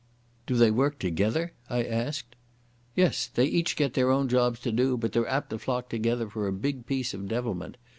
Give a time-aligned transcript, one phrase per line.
[0.47, 2.35] "Do they work together?" I asked.
[2.95, 3.27] "Yes.
[3.27, 6.47] They each get their own jobs to do, but they're apt to flock together for
[6.47, 7.77] a big piece of devilment.